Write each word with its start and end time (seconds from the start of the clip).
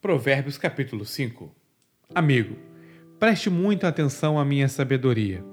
Provérbios 0.00 0.56
capítulo 0.56 1.04
5 1.04 1.54
Amigo, 2.14 2.56
preste 3.18 3.50
muita 3.50 3.86
atenção 3.86 4.38
à 4.38 4.44
minha 4.46 4.66
sabedoria. 4.66 5.44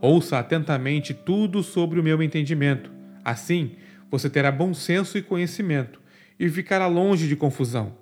Ouça 0.00 0.38
atentamente 0.38 1.12
tudo 1.12 1.62
sobre 1.62 2.00
o 2.00 2.02
meu 2.02 2.22
entendimento. 2.22 2.90
Assim, 3.22 3.76
você 4.10 4.30
terá 4.30 4.50
bom 4.50 4.72
senso 4.72 5.18
e 5.18 5.22
conhecimento 5.22 6.00
e 6.38 6.48
ficará 6.48 6.86
longe 6.86 7.28
de 7.28 7.36
confusão. 7.36 7.92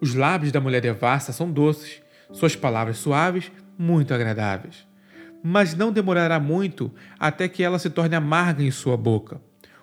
Os 0.00 0.14
lábios 0.14 0.52
da 0.52 0.60
mulher 0.60 0.80
devassa 0.80 1.32
são 1.32 1.50
doces, 1.50 2.00
suas 2.30 2.54
palavras 2.54 2.98
suaves, 2.98 3.50
muito 3.76 4.14
agradáveis. 4.14 4.86
Mas 5.42 5.74
não 5.74 5.90
demorará 5.90 6.38
muito 6.38 6.94
até 7.18 7.48
que 7.48 7.64
ela 7.64 7.80
se 7.80 7.90
torne 7.90 8.14
amarga 8.14 8.62
em 8.62 8.70
sua 8.70 8.96
boca. 8.96 9.40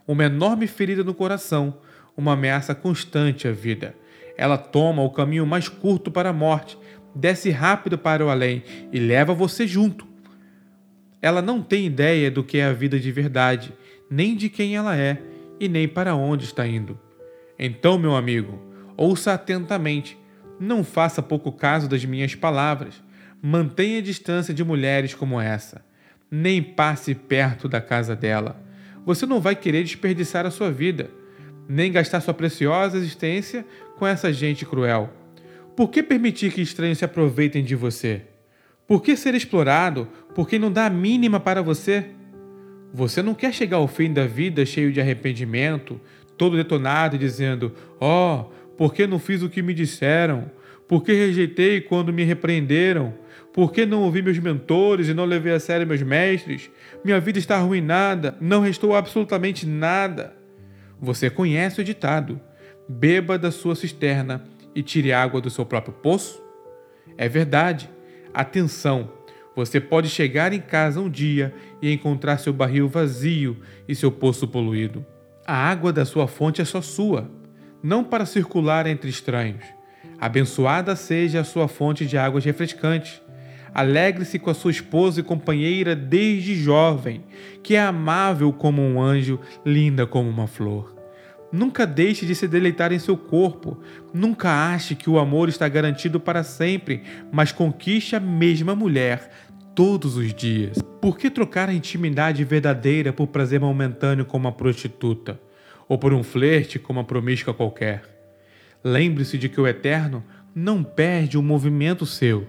Uma 0.07 0.23
enorme 0.23 0.67
ferida 0.67 1.03
no 1.03 1.13
coração, 1.13 1.79
uma 2.15 2.31
ameaça 2.31 2.73
constante 2.73 3.45
à 3.45 3.51
vida 3.51 3.93
ela 4.37 4.57
toma 4.57 5.01
o 5.01 5.09
caminho 5.09 5.45
mais 5.45 5.69
curto 5.69 6.11
para 6.11 6.29
a 6.29 6.33
morte, 6.33 6.77
desce 7.13 7.49
rápido 7.49 7.97
para 7.97 8.25
o 8.25 8.29
além 8.29 8.63
e 8.91 8.99
leva 8.99 9.33
você 9.33 9.65
junto. 9.65 10.07
Ela 11.21 11.41
não 11.41 11.61
tem 11.61 11.85
ideia 11.85 12.29
do 12.29 12.43
que 12.43 12.57
é 12.57 12.65
a 12.65 12.73
vida 12.73 12.99
de 12.99 13.11
verdade, 13.11 13.73
nem 14.09 14.35
de 14.35 14.49
quem 14.49 14.75
ela 14.75 14.95
é 14.95 15.21
e 15.59 15.67
nem 15.67 15.87
para 15.87 16.15
onde 16.15 16.45
está 16.45 16.67
indo. 16.67 16.99
Então, 17.57 17.97
meu 17.97 18.15
amigo, 18.15 18.61
ouça 18.97 19.33
atentamente. 19.33 20.17
Não 20.59 20.83
faça 20.83 21.21
pouco 21.21 21.51
caso 21.51 21.87
das 21.87 22.03
minhas 22.05 22.35
palavras. 22.35 23.01
Mantenha 23.41 24.01
distância 24.01 24.53
de 24.53 24.63
mulheres 24.63 25.13
como 25.13 25.39
essa. 25.39 25.83
Nem 26.29 26.61
passe 26.61 27.15
perto 27.15 27.67
da 27.67 27.79
casa 27.79 28.15
dela. 28.15 28.61
Você 29.05 29.25
não 29.25 29.39
vai 29.39 29.55
querer 29.55 29.83
desperdiçar 29.83 30.45
a 30.45 30.51
sua 30.51 30.71
vida 30.71 31.09
nem 31.67 31.91
gastar 31.91 32.21
sua 32.21 32.33
preciosa 32.33 32.97
existência 32.97 33.65
com 33.97 34.05
essa 34.05 34.31
gente 34.31 34.65
cruel. 34.65 35.09
Por 35.75 35.89
que 35.89 36.01
permitir 36.01 36.51
que 36.53 36.61
estranhos 36.61 36.97
se 36.99 37.05
aproveitem 37.05 37.63
de 37.63 37.75
você? 37.75 38.21
Por 38.87 39.01
que 39.01 39.15
ser 39.17 39.33
explorado 39.33 40.07
por 40.33 40.47
quem 40.47 40.59
não 40.59 40.71
dá 40.71 40.85
a 40.85 40.89
mínima 40.89 41.39
para 41.39 41.61
você? 41.61 42.05
Você 42.93 43.21
não 43.21 43.33
quer 43.33 43.53
chegar 43.53 43.77
ao 43.77 43.87
fim 43.87 44.13
da 44.13 44.25
vida 44.25 44.65
cheio 44.65 44.91
de 44.91 45.01
arrependimento, 45.01 45.99
todo 46.37 46.55
detonado 46.55 47.15
e 47.15 47.19
dizendo: 47.19 47.73
oh, 47.99 48.45
por 48.77 48.93
que 48.93 49.07
não 49.07 49.19
fiz 49.19 49.41
o 49.41 49.49
que 49.49 49.61
me 49.61 49.73
disseram? 49.73 50.49
Por 50.87 51.03
que 51.03 51.13
rejeitei 51.13 51.81
quando 51.81 52.13
me 52.13 52.23
repreenderam? 52.23 53.13
Por 53.51 53.71
que 53.71 53.85
não 53.85 54.03
ouvi 54.03 54.21
meus 54.21 54.37
mentores 54.37 55.07
e 55.07 55.13
não 55.13 55.25
levei 55.25 55.53
a 55.53 55.59
sério 55.59 55.87
meus 55.87 56.01
mestres? 56.01 56.69
Minha 57.03 57.19
vida 57.19 57.39
está 57.39 57.55
arruinada, 57.55 58.37
não 58.39 58.61
restou 58.61 58.95
absolutamente 58.95 59.65
nada. 59.65 60.35
Você 61.01 61.29
conhece 61.29 61.81
o 61.81 61.83
ditado: 61.83 62.39
beba 62.87 63.37
da 63.37 63.51
sua 63.51 63.75
cisterna 63.75 64.43
e 64.73 64.83
tire 64.83 65.13
água 65.13 65.41
do 65.41 65.49
seu 65.49 65.65
próprio 65.65 65.93
poço? 65.93 66.41
É 67.17 67.27
verdade. 67.27 67.89
Atenção! 68.33 69.11
Você 69.55 69.79
pode 69.79 70.09
chegar 70.09 70.51
em 70.51 70.59
casa 70.59 70.99
um 70.99 71.09
dia 71.09 71.53
e 71.81 71.91
encontrar 71.91 72.37
seu 72.37 72.51
barril 72.51 72.89
vazio 72.89 73.57
e 73.87 73.95
seu 73.95 74.11
poço 74.11 74.47
poluído. 74.47 75.05
A 75.47 75.55
água 75.55 75.93
da 75.93 76.03
sua 76.03 76.27
fonte 76.27 76.61
é 76.61 76.65
só 76.65 76.81
sua, 76.81 77.31
não 77.81 78.03
para 78.03 78.25
circular 78.25 78.85
entre 78.85 79.09
estranhos. 79.09 79.63
Abençoada 80.19 80.95
seja 80.95 81.41
a 81.41 81.43
sua 81.45 81.67
fonte 81.67 82.05
de 82.05 82.17
águas 82.17 82.43
refrescantes. 82.43 83.21
Alegre-se 83.73 84.39
com 84.39 84.49
a 84.49 84.53
sua 84.53 84.71
esposa 84.71 85.19
e 85.19 85.23
companheira 85.23 85.95
desde 85.95 86.55
jovem, 86.55 87.23
que 87.61 87.75
é 87.75 87.81
amável 87.81 88.51
como 88.51 88.81
um 88.81 89.01
anjo, 89.01 89.39
linda 89.65 90.07
como 90.07 90.29
uma 90.29 90.47
flor. 90.47 90.94
Nunca 91.55 91.87
deixe 91.87 92.25
de 92.25 92.35
se 92.35 92.49
deleitar 92.49 92.91
em 92.91 92.99
seu 92.99 93.15
corpo. 93.15 93.77
Nunca 94.13 94.49
ache 94.73 94.93
que 94.93 95.09
o 95.09 95.17
amor 95.17 95.47
está 95.47 95.69
garantido 95.69 96.19
para 96.19 96.43
sempre, 96.43 97.01
mas 97.31 97.53
conquiste 97.53 98.13
a 98.13 98.19
mesma 98.19 98.75
mulher 98.75 99.31
todos 99.73 100.17
os 100.17 100.33
dias. 100.33 100.77
Por 101.01 101.17
que 101.17 101.29
trocar 101.29 101.69
a 101.69 101.73
intimidade 101.73 102.43
verdadeira 102.43 103.13
por 103.13 103.27
prazer 103.27 103.61
momentâneo 103.61 104.25
com 104.25 104.35
uma 104.35 104.51
prostituta? 104.51 105.39
Ou 105.87 105.97
por 105.97 106.11
um 106.11 106.23
flerte 106.23 106.77
com 106.77 106.91
uma 106.91 107.05
promíscua 107.05 107.53
qualquer? 107.53 108.03
Lembre-se 108.83 109.37
de 109.37 109.47
que 109.47 109.61
o 109.61 109.65
Eterno 109.65 110.25
não 110.53 110.83
perde 110.83 111.37
um 111.37 111.41
movimento 111.41 112.05
seu. 112.05 112.45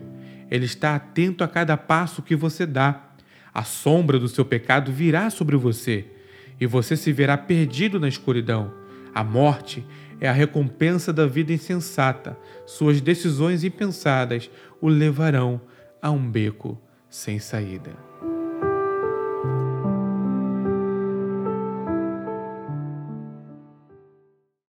Ele 0.50 0.64
está 0.64 0.96
atento 0.96 1.44
a 1.44 1.48
cada 1.48 1.76
passo 1.76 2.22
que 2.22 2.34
você 2.34 2.66
dá. 2.66 3.10
A 3.54 3.62
sombra 3.62 4.18
do 4.18 4.26
seu 4.26 4.44
pecado 4.44 4.90
virá 4.90 5.30
sobre 5.30 5.56
você 5.56 6.06
e 6.60 6.66
você 6.66 6.96
se 6.96 7.12
verá 7.12 7.38
perdido 7.38 8.00
na 8.00 8.08
escuridão. 8.08 8.85
A 9.16 9.24
morte 9.24 9.82
é 10.20 10.28
a 10.28 10.32
recompensa 10.32 11.10
da 11.10 11.26
vida 11.26 11.50
insensata. 11.50 12.36
Suas 12.66 13.00
decisões 13.00 13.64
impensadas 13.64 14.50
o 14.78 14.88
levarão 14.88 15.58
a 16.02 16.10
um 16.10 16.30
beco 16.30 16.78
sem 17.08 17.38
saída. 17.38 17.92